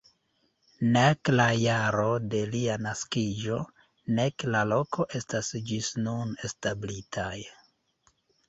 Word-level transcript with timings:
Nek 0.93 1.29
la 1.39 1.45
jaro 1.63 2.05
de 2.31 2.39
lia 2.55 2.77
naskiĝo, 2.87 3.59
nek 4.21 4.47
la 4.57 4.65
loko 4.73 5.07
estas 5.21 5.53
ĝis 5.69 5.93
nun 6.07 6.35
establitaj. 6.51 7.33